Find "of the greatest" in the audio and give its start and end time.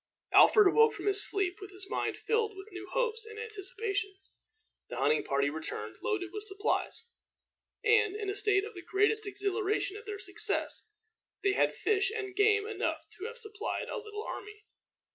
8.65-9.27